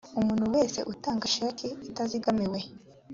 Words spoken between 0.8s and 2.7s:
utanga sheki itazigamiwe